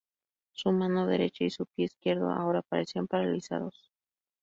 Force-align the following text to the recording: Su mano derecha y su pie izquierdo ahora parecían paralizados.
Su 0.53 0.71
mano 0.71 1.05
derecha 1.05 1.43
y 1.45 1.51
su 1.51 1.67
pie 1.67 1.85
izquierdo 1.85 2.31
ahora 2.31 2.63
parecían 2.63 3.05
paralizados. 3.05 3.91